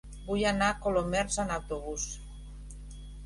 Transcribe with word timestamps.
Vull 0.27 0.45
anar 0.51 0.69
a 0.71 0.77
Colomers 0.85 1.37
amb 1.45 1.53
autobús. 1.57 2.07